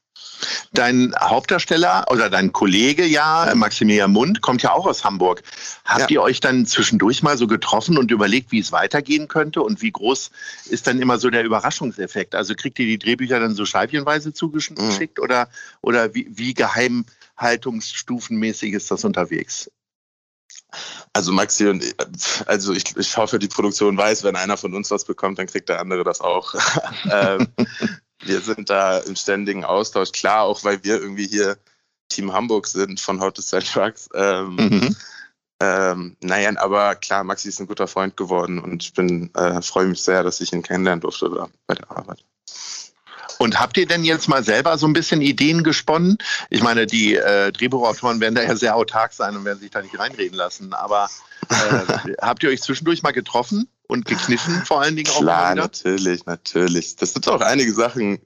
Dein 0.74 1.14
Hauptdarsteller 1.20 2.06
oder 2.10 2.30
dein 2.30 2.54
Kollege 2.54 3.06
ja, 3.06 3.52
Maximilian 3.56 4.12
Mund, 4.12 4.42
kommt 4.42 4.62
ja 4.62 4.74
auch 4.74 4.86
aus 4.86 5.04
Hamburg. 5.04 5.42
Habt 5.84 6.02
Ja. 6.02 6.10
ihr 6.10 6.22
euch 6.22 6.40
dann 6.40 6.66
zwischendurch 6.66 7.22
mal 7.24 7.38
so 7.38 7.48
getroffen 7.48 7.98
und 7.98 8.12
überlegt, 8.12 8.52
wie 8.52 8.60
es 8.60 8.72
weitergehen 8.72 9.28
könnte 9.28 9.62
und 9.62 9.82
wie 9.82 9.92
groß 9.92 10.32
ist 10.70 10.88
dann 10.88 11.02
immer 11.02 11.18
so 11.18 11.30
der 11.30 11.44
Überraschungseffekt? 11.44 12.36
Also 12.36 12.56
kriegt 12.56 12.80
ihr 12.80 12.86
die 12.86 13.00
Drehbücher 13.00 13.40
dann 13.40 13.56
so 13.56 13.66
scheibchenweise 13.66 14.34
zugeschickt 14.34 15.20
oder, 15.20 15.50
oder 15.82 16.14
wie, 16.14 16.28
wie 16.30 16.54
geheimhaltungsstufenmäßig 16.54 18.74
ist 18.74 18.92
das 18.92 19.04
unterwegs? 19.06 19.72
Also 21.14 21.32
Maxi 21.32 21.68
und 21.68 21.84
ich- 21.84 21.96
also 22.48 22.74
ich, 22.74 22.96
ich 22.98 23.18
hoffe, 23.18 23.40
die 23.40 23.48
Produktion 23.48 23.98
weiß, 23.98 24.24
wenn 24.24 24.36
einer 24.36 24.58
von 24.58 24.74
uns 24.74 24.92
was 24.92 25.06
bekommt, 25.06 25.40
dann 25.40 25.48
kriegt 25.48 25.70
der 25.70 25.80
andere 25.80 26.04
das 26.04 26.22
auch. 26.22 26.54
ähm, 27.12 27.48
wir 28.24 28.42
sind 28.42 28.70
da 28.70 28.98
im 29.00 29.16
ständigen 29.16 29.64
Austausch, 29.66 30.12
klar, 30.12 30.44
auch 30.44 30.64
weil 30.64 30.84
wir 30.84 31.00
irgendwie 31.02 31.28
hier 31.28 31.58
Team 32.10 32.34
Hamburg 32.34 32.68
sind 32.68 33.00
von 33.00 33.20
How 33.20 33.32
to 33.34 33.42
Sell 33.42 33.64
Trucks. 33.64 34.10
Ähm, 34.14 34.56
Mhm. 34.56 34.96
ähm, 35.62 36.18
naja, 36.22 36.52
aber 36.58 36.96
klar, 36.96 37.24
Maxi 37.24 37.48
ist 37.50 37.60
ein 37.60 37.68
guter 37.68 37.88
Freund 37.88 38.18
geworden 38.18 38.60
und 38.60 38.84
ich 38.84 38.94
bin 38.94 39.34
äh, 39.36 39.62
freue 39.62 39.88
mich 39.88 40.02
sehr, 40.02 40.22
dass 40.24 40.42
ich 40.42 40.52
ihn 40.54 40.64
kennenlernen 40.64 41.02
durfte 41.02 41.30
da 41.30 41.48
bei 41.68 41.76
der 41.76 41.90
Arbeit. 41.92 42.24
Und 43.38 43.60
habt 43.60 43.78
ihr 43.78 43.86
denn 43.86 44.04
jetzt 44.04 44.28
mal 44.28 44.44
selber 44.44 44.78
so 44.78 44.88
ein 44.88 44.94
bisschen 44.94 45.22
Ideen 45.22 45.64
gesponnen? 45.64 46.18
Ich 46.50 46.64
meine, 46.64 46.86
die 46.86 47.16
äh, 47.16 47.52
Drehbuchautoren 47.52 48.20
werden 48.20 48.36
da 48.36 48.44
ja 48.44 48.56
sehr 48.56 48.76
autark 48.76 49.14
sein 49.14 49.36
und 49.36 49.46
werden 49.46 49.60
sich 49.60 49.72
da 49.72 49.82
nicht 49.82 49.98
reinreden 49.98 50.38
lassen. 50.38 50.74
Aber 50.74 51.10
äh, 51.50 52.14
habt 52.22 52.44
ihr 52.44 52.50
euch 52.50 52.62
zwischendurch 52.62 53.04
mal 53.04 53.12
getroffen 53.12 53.68
und 53.88 54.06
gekniffen 54.06 54.66
vor 54.66 54.82
allen 54.82 54.96
Dingen 54.96 55.10
auch 55.12 55.22
Klar, 55.22 55.56
natürlich, 55.56 56.26
natürlich. 56.26 56.96
Das 56.96 57.14
sind 57.14 57.28
auch 57.28 57.42
einige 57.42 57.74
Sachen, 57.74 58.20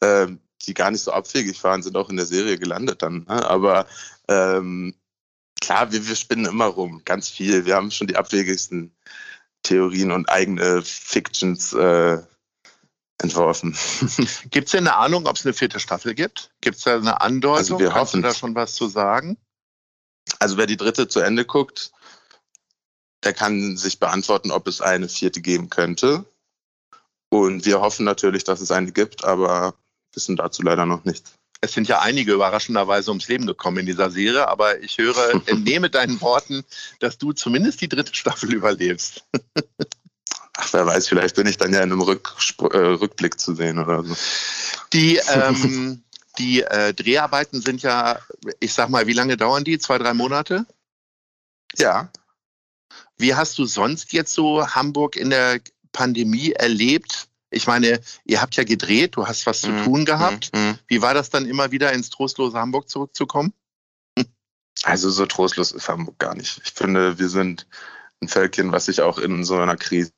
ähm, 0.00 0.40
die 0.62 0.74
gar 0.74 0.90
nicht 0.90 1.02
so 1.02 1.12
abwegig 1.12 1.62
waren, 1.64 1.82
sind 1.82 1.96
auch 1.96 2.10
in 2.10 2.16
der 2.16 2.26
Serie 2.26 2.58
gelandet 2.58 3.02
dann. 3.02 3.24
Ne? 3.28 3.48
Aber 3.48 3.86
ähm, 4.28 4.94
klar, 5.60 5.92
wir, 5.92 6.06
wir 6.06 6.16
spinnen 6.16 6.46
immer 6.46 6.66
rum, 6.66 7.02
ganz 7.04 7.28
viel. 7.28 7.66
Wir 7.66 7.76
haben 7.76 7.90
schon 7.90 8.06
die 8.06 8.16
abwegigsten 8.16 8.94
Theorien 9.62 10.12
und 10.12 10.28
eigene 10.28 10.82
Fictions 10.82 11.72
äh, 11.72 12.18
entworfen. 13.22 13.76
Gibt 14.50 14.66
es 14.66 14.72
denn 14.72 14.86
eine 14.86 14.96
Ahnung, 14.96 15.26
ob 15.26 15.36
es 15.36 15.44
eine 15.44 15.54
vierte 15.54 15.80
Staffel 15.80 16.14
gibt? 16.14 16.50
Gibt 16.60 16.78
es 16.78 16.84
da 16.84 16.96
eine 16.96 17.20
Andeutung? 17.20 17.58
Also 17.58 17.78
wir 17.78 17.90
Kannst 17.90 18.14
du 18.14 18.20
da 18.20 18.34
schon 18.34 18.54
was 18.54 18.74
zu 18.74 18.88
sagen? 18.88 19.36
Also 20.38 20.56
wer 20.56 20.66
die 20.66 20.76
dritte 20.76 21.08
zu 21.08 21.20
Ende 21.20 21.44
guckt, 21.44 21.92
der 23.24 23.32
kann 23.32 23.76
sich 23.76 23.98
beantworten, 23.98 24.50
ob 24.50 24.66
es 24.66 24.80
eine 24.80 25.08
vierte 25.08 25.40
geben 25.40 25.70
könnte. 25.70 26.24
Und 27.30 27.64
wir 27.66 27.80
hoffen 27.80 28.04
natürlich, 28.04 28.44
dass 28.44 28.60
es 28.60 28.70
eine 28.70 28.92
gibt, 28.92 29.24
aber 29.24 29.74
wissen 30.12 30.36
dazu 30.36 30.62
leider 30.62 30.86
noch 30.86 31.04
nichts. 31.04 31.32
Es 31.60 31.72
sind 31.72 31.88
ja 31.88 32.00
einige 32.00 32.34
überraschenderweise 32.34 33.10
ums 33.10 33.28
Leben 33.28 33.46
gekommen 33.46 33.78
in 33.78 33.86
dieser 33.86 34.10
Serie, 34.10 34.48
aber 34.48 34.80
ich 34.82 34.98
höre, 34.98 35.32
entnehme 35.46 35.88
deinen 35.90 36.20
Worten, 36.20 36.64
dass 37.00 37.18
du 37.18 37.32
zumindest 37.32 37.80
die 37.80 37.88
dritte 37.88 38.14
Staffel 38.14 38.52
überlebst. 38.52 39.24
Ach, 40.56 40.72
wer 40.72 40.86
weiß, 40.86 41.08
vielleicht 41.08 41.34
bin 41.36 41.46
ich 41.46 41.56
dann 41.56 41.72
ja 41.72 41.82
in 41.82 41.90
einem 41.90 42.00
Rück, 42.00 42.34
äh, 42.60 42.76
Rückblick 42.76 43.40
zu 43.40 43.54
sehen 43.54 43.78
oder 43.78 44.04
so. 44.04 44.14
Die, 44.92 45.16
ähm, 45.32 46.02
die 46.38 46.62
äh, 46.62 46.94
Dreharbeiten 46.94 47.60
sind 47.60 47.82
ja, 47.82 48.18
ich 48.60 48.72
sag 48.72 48.88
mal, 48.88 49.06
wie 49.06 49.12
lange 49.12 49.36
dauern 49.36 49.64
die? 49.64 49.78
Zwei, 49.78 49.98
drei 49.98 50.14
Monate? 50.14 50.66
Ja. 51.76 52.10
Wie 53.18 53.34
hast 53.34 53.58
du 53.58 53.66
sonst 53.66 54.12
jetzt 54.12 54.32
so 54.32 54.66
Hamburg 54.66 55.16
in 55.16 55.30
der 55.30 55.60
Pandemie 55.92 56.52
erlebt? 56.52 57.28
Ich 57.50 57.66
meine, 57.66 58.00
ihr 58.24 58.40
habt 58.40 58.56
ja 58.56 58.64
gedreht, 58.64 59.16
du 59.16 59.26
hast 59.26 59.46
was 59.46 59.60
zu 59.60 59.70
Mhm, 59.70 59.84
tun 59.84 60.04
gehabt. 60.04 60.50
mhm. 60.54 60.78
Wie 60.88 61.02
war 61.02 61.14
das 61.14 61.30
dann 61.30 61.46
immer 61.46 61.70
wieder 61.70 61.92
ins 61.92 62.10
trostlose 62.10 62.58
Hamburg 62.58 62.88
zurückzukommen? 62.88 63.52
Also 64.82 65.08
so 65.10 65.24
trostlos 65.24 65.72
ist 65.72 65.88
Hamburg 65.88 66.18
gar 66.18 66.34
nicht. 66.34 66.60
Ich 66.64 66.72
finde, 66.72 67.18
wir 67.18 67.28
sind 67.28 67.66
ein 68.24 68.28
Völkchen, 68.28 68.72
was 68.72 68.86
sich 68.86 69.00
auch 69.00 69.18
in 69.18 69.44
so 69.44 69.56
einer 69.56 69.76
Krise 69.76 70.12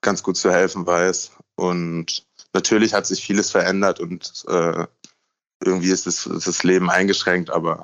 ganz 0.00 0.22
gut 0.22 0.36
zu 0.36 0.52
helfen 0.52 0.86
weiß. 0.86 1.32
Und 1.56 2.26
natürlich 2.52 2.94
hat 2.94 3.06
sich 3.06 3.24
vieles 3.24 3.50
verändert 3.50 4.00
und 4.00 4.44
äh, 4.48 4.86
irgendwie 5.64 5.90
ist 5.90 6.06
das, 6.06 6.26
ist 6.26 6.46
das 6.46 6.62
Leben 6.62 6.90
eingeschränkt, 6.90 7.50
aber 7.50 7.82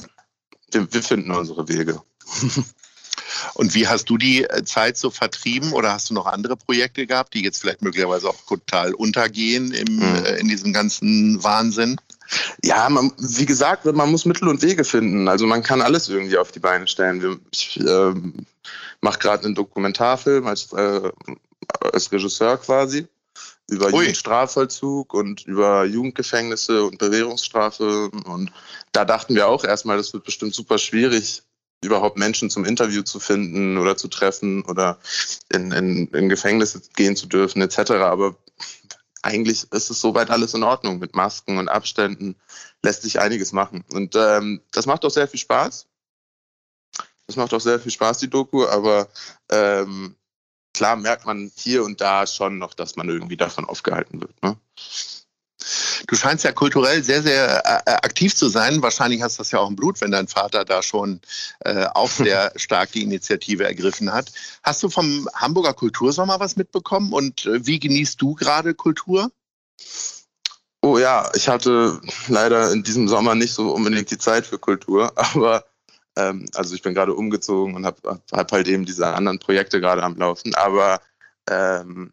wir, 0.70 0.92
wir 0.92 1.02
finden 1.02 1.32
unsere 1.32 1.68
Wege. 1.68 2.02
Und 3.54 3.75
wie 3.75 3.87
hast 3.87 4.06
du 4.11 4.16
die 4.16 4.44
äh, 4.44 4.64
Zeit 4.64 4.96
so 4.96 5.11
vertrieben 5.11 5.73
oder 5.73 5.92
hast 5.92 6.11
du 6.11 6.14
noch 6.14 6.26
andere 6.26 6.56
Projekte 6.56 7.06
gehabt, 7.06 7.34
die 7.34 7.42
jetzt 7.42 7.61
vielleicht 7.61 7.82
möglicherweise 7.82 8.28
auch 8.28 8.40
total 8.46 8.94
untergehen 8.94 9.73
im, 9.73 9.96
Mhm. 9.96 10.25
äh, 10.25 10.38
in 10.38 10.49
diesem 10.49 10.73
ganzen 10.73 11.42
Wahnsinn? 11.42 11.96
Ja, 12.62 12.88
man, 12.88 13.12
wie 13.18 13.46
gesagt, 13.46 13.84
man 13.84 14.10
muss 14.10 14.24
Mittel 14.24 14.48
und 14.48 14.62
Wege 14.62 14.84
finden. 14.84 15.28
Also 15.28 15.46
man 15.46 15.62
kann 15.62 15.82
alles 15.82 16.08
irgendwie 16.08 16.38
auf 16.38 16.52
die 16.52 16.60
Beine 16.60 16.86
stellen. 16.86 17.40
Ich 17.52 17.78
ähm, 17.80 18.46
mache 19.00 19.18
gerade 19.18 19.44
einen 19.44 19.54
Dokumentarfilm 19.54 20.46
als, 20.46 20.72
äh, 20.72 21.10
als 21.92 22.10
Regisseur 22.10 22.56
quasi 22.58 23.06
über 23.70 23.86
Ui. 23.86 24.02
Jugendstrafvollzug 24.02 25.14
und 25.14 25.46
über 25.46 25.84
Jugendgefängnisse 25.84 26.84
und 26.84 26.98
Bewährungsstrafe. 26.98 28.10
Und 28.10 28.52
da 28.92 29.04
dachten 29.04 29.34
wir 29.34 29.48
auch 29.48 29.64
erstmal, 29.64 29.96
das 29.96 30.12
wird 30.12 30.24
bestimmt 30.24 30.54
super 30.54 30.78
schwierig, 30.78 31.42
überhaupt 31.82 32.18
Menschen 32.18 32.50
zum 32.50 32.64
Interview 32.64 33.02
zu 33.02 33.20
finden 33.20 33.78
oder 33.78 33.96
zu 33.96 34.08
treffen 34.08 34.64
oder 34.64 34.98
in, 35.52 35.72
in, 35.72 36.08
in 36.08 36.28
Gefängnisse 36.28 36.82
gehen 36.94 37.16
zu 37.16 37.26
dürfen 37.26 37.62
etc. 37.62 37.92
Aber 37.92 38.36
eigentlich 39.24 39.72
ist 39.72 39.90
es 39.90 40.00
soweit 40.00 40.30
alles 40.30 40.52
in 40.54 40.62
Ordnung 40.62 40.98
mit 40.98 41.16
Masken 41.16 41.56
und 41.58 41.68
Abständen, 41.68 42.36
lässt 42.82 43.02
sich 43.02 43.20
einiges 43.20 43.52
machen. 43.52 43.84
Und 43.90 44.14
ähm, 44.16 44.60
das 44.70 44.86
macht 44.86 45.04
auch 45.04 45.10
sehr 45.10 45.26
viel 45.26 45.40
Spaß. 45.40 45.86
Das 47.26 47.36
macht 47.36 47.54
auch 47.54 47.60
sehr 47.60 47.80
viel 47.80 47.90
Spaß, 47.90 48.18
die 48.18 48.28
Doku, 48.28 48.66
aber 48.66 49.08
ähm, 49.50 50.14
klar 50.74 50.96
merkt 50.96 51.24
man 51.24 51.50
hier 51.56 51.84
und 51.84 52.02
da 52.02 52.26
schon 52.26 52.58
noch, 52.58 52.74
dass 52.74 52.96
man 52.96 53.08
irgendwie 53.08 53.38
davon 53.38 53.64
aufgehalten 53.64 54.20
wird. 54.20 54.42
Ne? 54.42 54.58
Du 56.06 56.16
scheinst 56.16 56.44
ja 56.44 56.52
kulturell 56.52 57.02
sehr, 57.02 57.22
sehr 57.22 57.62
äh, 57.64 57.90
aktiv 57.90 58.34
zu 58.34 58.48
sein. 58.48 58.82
Wahrscheinlich 58.82 59.22
hast 59.22 59.38
du 59.38 59.40
das 59.42 59.50
ja 59.50 59.60
auch 59.60 59.68
im 59.68 59.76
Blut, 59.76 60.00
wenn 60.00 60.10
dein 60.10 60.28
Vater 60.28 60.64
da 60.64 60.82
schon 60.82 61.20
äh, 61.60 61.86
auch 61.94 62.10
sehr 62.10 62.52
stark 62.56 62.92
die 62.92 63.02
Initiative 63.02 63.64
ergriffen 63.64 64.12
hat. 64.12 64.32
Hast 64.62 64.82
du 64.82 64.90
vom 64.90 65.28
Hamburger 65.34 65.74
Kultursommer 65.74 66.40
was 66.40 66.56
mitbekommen 66.56 67.12
und 67.12 67.46
äh, 67.46 67.66
wie 67.66 67.78
genießt 67.78 68.20
du 68.20 68.34
gerade 68.34 68.74
Kultur? 68.74 69.30
Oh 70.82 70.98
ja, 70.98 71.30
ich 71.34 71.48
hatte 71.48 72.00
leider 72.28 72.70
in 72.70 72.82
diesem 72.82 73.08
Sommer 73.08 73.34
nicht 73.34 73.54
so 73.54 73.72
unbedingt 73.72 74.10
die 74.10 74.18
Zeit 74.18 74.46
für 74.46 74.58
Kultur, 74.58 75.12
aber 75.16 75.64
ähm, 76.16 76.46
also 76.54 76.74
ich 76.74 76.82
bin 76.82 76.94
gerade 76.94 77.14
umgezogen 77.14 77.74
und 77.74 77.86
habe 77.86 78.20
hab 78.32 78.52
halt 78.52 78.68
eben 78.68 78.84
diese 78.84 79.06
anderen 79.06 79.38
Projekte 79.38 79.80
gerade 79.80 80.02
am 80.02 80.16
Laufen, 80.16 80.54
aber 80.54 81.00
ähm, 81.48 82.12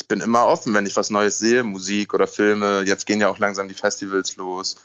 ich 0.00 0.08
bin 0.08 0.20
immer 0.20 0.46
offen, 0.46 0.74
wenn 0.74 0.86
ich 0.86 0.96
was 0.96 1.10
Neues 1.10 1.38
sehe, 1.38 1.62
Musik 1.62 2.14
oder 2.14 2.26
Filme. 2.26 2.82
Jetzt 2.86 3.06
gehen 3.06 3.20
ja 3.20 3.28
auch 3.28 3.38
langsam 3.38 3.68
die 3.68 3.74
Festivals 3.74 4.36
los. 4.36 4.76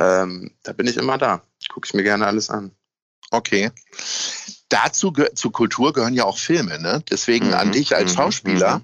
Ähm, 0.00 0.50
da 0.62 0.72
bin 0.72 0.86
ich 0.86 0.96
immer 0.96 1.18
da. 1.18 1.42
Gucke 1.68 1.86
ich 1.86 1.94
mir 1.94 2.02
gerne 2.02 2.26
alles 2.26 2.48
an. 2.48 2.72
Okay. 3.30 3.70
Dazu 4.68 5.12
zu 5.34 5.50
Kultur 5.50 5.92
gehören 5.92 6.14
ja 6.14 6.24
auch 6.24 6.38
Filme, 6.38 6.80
ne? 6.80 7.02
Deswegen 7.10 7.48
Mhm, 7.48 7.54
an 7.54 7.72
dich 7.72 7.94
als 7.94 8.12
mhm, 8.12 8.16
Schauspieler 8.16 8.78
mhm. 8.78 8.82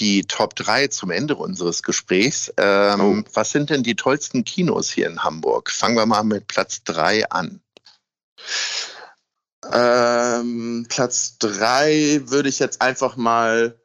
die 0.00 0.24
Top 0.24 0.56
3 0.56 0.88
zum 0.88 1.10
Ende 1.10 1.36
unseres 1.36 1.82
Gesprächs. 1.82 2.52
Ähm, 2.56 3.24
Oh. 3.26 3.30
Was 3.34 3.50
sind 3.50 3.70
denn 3.70 3.84
die 3.84 3.94
tollsten 3.94 4.44
Kinos 4.44 4.90
hier 4.90 5.06
in 5.06 5.22
Hamburg? 5.22 5.70
Fangen 5.70 5.96
wir 5.96 6.06
mal 6.06 6.24
mit 6.24 6.48
Platz 6.48 6.82
3 6.84 7.30
an. 7.30 7.60
Ähm, 9.72 10.86
Platz 10.88 11.38
drei 11.38 12.22
würde 12.24 12.48
ich 12.48 12.58
jetzt 12.58 12.80
einfach 12.80 13.16
mal 13.16 13.78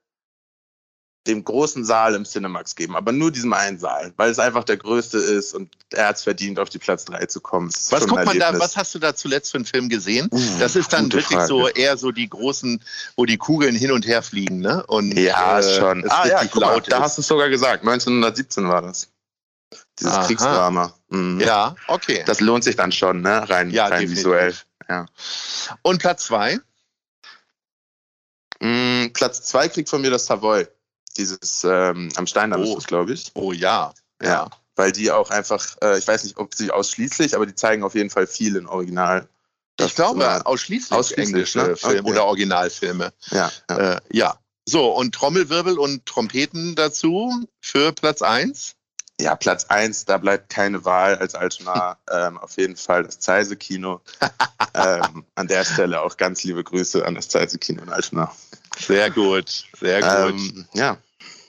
dem 1.28 1.44
großen 1.44 1.84
Saal 1.84 2.16
im 2.16 2.24
Cinemax 2.26 2.76
geben, 2.76 2.96
aber 2.96 3.12
nur 3.12 3.32
diesem 3.32 3.54
einen 3.54 3.80
Saal, 3.80 4.14
weil 4.18 4.30
es 4.30 4.40
einfach 4.40 4.64
der 4.64 4.78
größte 4.78 5.18
ist 5.18 5.54
und 5.54 5.72
er 5.92 6.08
hat 6.10 6.18
es 6.18 6.24
verdient, 6.24 6.60
auf 6.60 6.70
die 6.70 6.78
Platz 6.78 7.06
drei 7.06 7.26
zu 7.26 7.42
kommen. 7.42 7.70
Was 7.90 8.08
guckt 8.08 8.26
man 8.26 8.38
da, 8.40 8.58
was 8.60 8.78
hast 8.78 8.94
du 8.94 9.00
da 9.00 9.16
zuletzt 9.16 9.52
für 9.52 9.58
einen 9.58 9.66
Film 9.66 9.90
gesehen? 9.90 10.30
Uh, 10.32 10.40
Das 10.60 10.76
ist 10.76 10.94
dann 10.94 11.12
wirklich 11.12 11.38
Frage. 11.38 11.48
so 11.48 11.68
eher 11.68 11.98
so 11.98 12.12
die 12.12 12.30
großen, 12.30 12.82
wo 13.16 13.26
die 13.26 13.38
Kugeln 13.38 13.76
hin 13.76 13.92
und 13.92 14.06
her 14.06 14.22
fliegen, 14.22 14.60
ne? 14.60 14.86
Und 14.86 15.18
Ja, 15.18 15.60
äh, 15.60 15.80
schon. 15.80 16.04
Es 16.04 16.12
Ah 16.12 16.28
ja, 16.28 16.44
mal, 16.56 16.82
da 16.82 17.02
hast 17.02 17.18
du 17.18 17.22
es 17.22 17.28
sogar 17.28 17.50
gesagt. 17.50 17.84
1917 17.84 18.68
war 18.68 18.82
das. 18.82 19.10
Dieses 20.00 20.14
Aha. 20.14 20.26
Kriegsdrama. 20.26 20.94
Mhm. 21.10 21.40
Ja, 21.40 21.76
okay. 21.88 22.24
Das 22.26 22.40
lohnt 22.40 22.64
sich 22.64 22.76
dann 22.76 22.92
schon, 22.92 23.22
ne? 23.22 23.50
Rein, 23.50 23.72
Ja, 23.72 23.88
rein 23.88 24.10
visuell. 24.10 24.54
Ja. 24.88 25.06
Und 25.82 26.00
Platz 26.00 26.26
2? 26.26 26.60
Mm, 28.62 29.08
Platz 29.14 29.44
zwei 29.44 29.68
kriegt 29.68 29.90
von 29.90 30.02
mir 30.02 30.12
das 30.12 30.26
Savoy. 30.26 30.68
Dieses 31.18 31.64
ähm, 31.64 32.10
am 32.16 32.28
Steindamm 32.28 32.62
Oh. 32.62 32.66
ist 32.66 32.76
das, 32.76 32.86
glaube 32.88 33.14
ich. 33.14 33.32
Oh 33.36 33.52
ja. 33.52 33.94
Ja. 34.22 34.50
Weil 34.76 34.92
die 34.92 35.12
auch 35.12 35.30
einfach, 35.30 35.66
äh, 35.82 35.98
ich 35.98 36.08
weiß 36.08 36.24
nicht, 36.26 36.38
ob 36.38 36.54
sie 36.54 36.72
ausschließlich, 36.72 37.36
aber 37.36 37.46
die 37.46 37.56
zeigen 37.56 37.84
auf 37.84 37.96
jeden 37.96 38.10
Fall 38.10 38.28
viel 38.28 38.56
in 38.58 38.68
Original. 38.68 39.28
Das 39.78 39.88
Ich 39.92 39.96
glaube, 39.96 40.46
ausschließlich, 40.46 40.92
ausschließlich, 40.98 41.28
englische 41.28 41.58
ne? 41.60 41.76
Filme 41.76 42.00
Okay. 42.00 42.10
oder 42.12 42.26
Originalfilme. 42.26 43.14
ja, 43.32 43.52
ja. 43.70 43.78
Äh, 43.96 44.02
ja. 44.12 44.40
So, 44.68 44.92
und 44.96 45.14
Trommelwirbel 45.14 45.78
und 45.78 46.06
Trompeten 46.06 46.76
dazu 46.76 47.32
für 47.62 47.92
Platz 47.94 48.22
1? 48.22 48.76
ja, 49.18 49.34
Platz 49.36 49.64
eins, 49.70 50.04
da 50.04 50.18
bleibt 50.18 50.50
keine 50.50 50.84
Wahl 50.84 51.16
als 51.16 51.36
Altona. 51.36 51.98
ähm, 52.12 52.38
auf 52.38 52.58
jeden 52.58 52.76
Fall 52.76 53.04
das 53.04 53.20
Zeise-Kino. 53.20 54.02
ähm, 54.74 55.26
an 55.36 55.48
der 55.48 55.64
Stelle 55.64 56.02
auch 56.02 56.18
ganz 56.18 56.44
liebe 56.44 56.64
Grüße 56.66 57.06
an 57.06 57.16
das 57.16 57.30
Zeise-Kino 57.30 57.82
in 57.84 57.90
Altona. 57.90 58.30
Sehr 58.78 59.10
gut, 59.12 59.66
sehr 59.80 60.02
gut. 60.02 60.40
Ähm, 60.42 60.66
ja, 60.74 60.98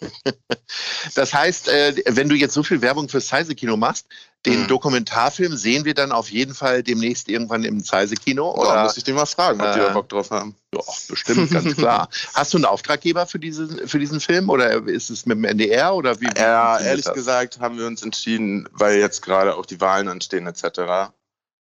Das 1.15 1.33
heißt, 1.33 1.69
äh, 1.69 2.03
wenn 2.09 2.29
du 2.29 2.35
jetzt 2.35 2.53
so 2.53 2.62
viel 2.62 2.83
Werbung 2.83 3.09
fürs 3.09 3.29
Zeise-Kino 3.29 3.76
machst, 3.76 4.07
den 4.45 4.62
Mhm. 4.62 4.69
Dokumentarfilm 4.69 5.57
sehen 5.57 5.85
wir 5.85 5.95
dann 5.95 6.12
auf 6.12 6.31
jeden 6.31 6.55
Fall 6.55 6.83
demnächst 6.83 7.29
irgendwann 7.29 7.65
im 7.65 7.83
Zeise-Kino? 7.85 8.53
da 8.55 8.61
Oder? 8.61 8.83
muss 8.85 8.97
ich 8.97 9.05
die 9.05 9.12
mal 9.12 9.26
fragen, 9.26 9.61
ob 9.61 9.73
die 9.73 9.79
äh, 9.79 9.83
da 9.83 9.88
Bock 9.91 10.09
drauf 10.09 10.31
haben. 10.31 10.55
Ja, 10.75 10.81
bestimmt, 11.09 11.50
ganz 11.50 11.76
klar. 11.76 12.09
Hast 12.35 12.53
du 12.53 12.59
einen 12.59 12.65
Auftraggeber 12.65 13.26
für 13.26 13.38
diesen, 13.38 13.88
für 13.88 13.99
diesen 13.99 14.21
Film 14.21 14.50
oder 14.50 14.87
ist 14.87 15.11
es 15.11 15.26
mit 15.26 15.38
dem 15.38 15.45
NDR 15.45 15.95
oder 15.95 16.21
wie? 16.21 16.29
Ja, 16.37 16.79
ehrlich 16.79 17.05
das? 17.05 17.15
gesagt 17.15 17.61
haben 17.61 17.79
wir 17.79 17.87
uns 17.87 18.03
entschieden, 18.03 18.69
weil 18.73 18.99
jetzt 18.99 19.23
gerade 19.23 19.57
auch 19.57 19.67
die 19.67 19.81
Wahlen 19.81 20.09
anstehen 20.09 20.47
etc., 20.47 21.12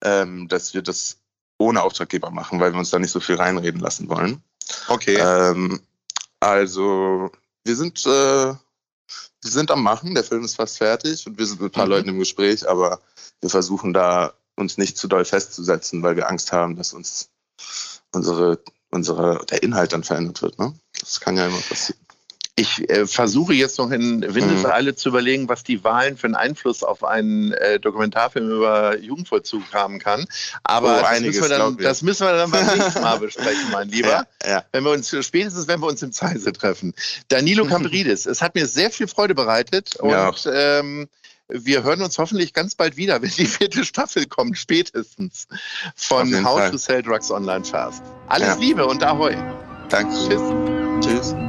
ähm, 0.04 0.48
dass 0.48 0.74
wir 0.74 0.82
das 0.82 1.18
ohne 1.58 1.82
Auftraggeber 1.84 2.32
machen, 2.32 2.60
weil 2.60 2.74
wir 2.74 2.80
uns 2.80 2.90
da 2.90 3.00
nicht 3.00 3.12
so 3.12 3.20
viel 3.20 3.36
reinreden 3.36 3.82
lassen 3.82 4.10
wollen. 4.10 4.42
Okay. 4.88 5.18
Ähm, 5.18 5.82
also 6.40 7.32
wir 7.64 7.76
sind, 7.76 8.06
äh, 8.06 8.54
wir 9.42 9.52
sind 9.52 9.72
am 9.72 9.84
Machen, 9.84 10.16
der 10.16 10.24
Film 10.24 10.44
ist 10.44 10.56
fast 10.56 10.78
fertig 10.78 11.26
und 11.28 11.38
wir 11.38 11.46
sind 11.46 11.62
mit 11.62 11.72
ein 11.72 11.76
paar 11.76 11.86
Mhm. 11.86 11.92
Leuten 11.92 12.10
im 12.10 12.20
Gespräch, 12.20 12.68
aber 12.68 13.02
wir 13.42 13.50
versuchen 13.50 13.94
da 13.94 14.34
uns 14.56 14.78
nicht 14.78 14.98
zu 14.98 15.08
doll 15.08 15.26
festzusetzen, 15.26 16.04
weil 16.04 16.16
wir 16.16 16.30
Angst 16.30 16.52
haben, 16.52 16.76
dass 16.76 16.94
uns 16.94 17.30
unsere, 18.12 18.60
unsere, 18.92 19.46
der 19.46 19.64
Inhalt 19.64 19.94
dann 19.94 20.04
verändert 20.04 20.42
wird. 20.42 20.60
Ne? 20.60 20.74
Das 21.00 21.20
kann 21.20 21.38
ja 21.38 21.48
immer 21.48 21.62
passieren. 21.62 22.00
Ich 22.60 22.90
äh, 22.90 23.08
versuche 23.08 23.54
jetzt 23.54 23.78
noch 23.78 23.90
in 23.92 24.18
Mhm. 24.18 24.36
Windeseile 24.36 24.96
zu 24.96 25.10
überlegen, 25.10 25.48
was 25.48 25.64
die 25.64 25.84
Wahlen 25.84 26.18
für 26.18 26.28
einen 26.28 26.36
Einfluss 26.36 26.84
auf 26.84 27.04
einen 27.04 27.54
äh, 27.54 27.80
Dokumentarfilm 27.80 28.50
über 28.52 28.98
Jugendvollzug 28.98 29.64
haben 29.74 30.00
kann. 30.00 30.26
Aber 30.64 30.98
Oh, 30.98 31.02
das, 31.02 31.10
einiges, 31.10 31.40
müssen 31.40 31.50
wir 31.52 31.58
dann, 31.58 31.78
das 31.78 32.02
müssen 32.02 32.28
wir 32.28 32.34
dann 32.34 32.52
beim 32.52 32.66
nächsten 32.78 33.02
Mal 33.02 33.20
besprechen, 33.20 33.72
mein 33.72 33.90
Lieber. 33.90 34.26
Ja, 34.44 34.50
ja. 34.50 34.64
Wenn 34.72 34.84
wir 34.84 34.92
uns, 34.92 35.16
spätestens 35.26 35.68
wenn 35.68 35.80
wir 35.80 35.88
uns 35.88 36.02
im 36.04 36.12
Zeise 36.12 36.52
treffen. 36.52 36.94
Danilo 37.30 37.66
Camperidis, 37.68 38.26
es 38.26 38.42
hat 38.42 38.56
mir 38.56 38.68
sehr 38.68 38.92
viel 38.92 39.08
Freude 39.08 39.36
bereitet 39.36 39.98
Mir 40.04 40.28
und 40.30 40.50
ähm, 40.54 41.08
wir 41.48 41.82
hören 41.84 42.02
uns 42.04 42.18
hoffentlich 42.20 42.54
ganz 42.54 42.76
bald 42.76 42.96
wieder, 42.98 43.22
wenn 43.22 43.32
die 43.32 43.46
vierte 43.48 43.84
Staffel 43.86 44.28
kommt, 44.28 44.58
spätestens 44.58 45.48
von 45.96 46.46
How 46.46 46.60
Fall. 46.60 46.72
to 46.72 46.78
Sell 46.78 47.02
Drugs 47.02 47.32
Online 47.32 47.64
Fast. 47.66 48.04
Alles 48.28 48.50
Ja. 48.50 48.56
Liebe 48.56 48.86
und 48.86 49.04
Ahoi. 49.04 49.36
Danke. 49.90 50.14
Tschüss. 50.14 50.42
Tschüss. 51.02 51.49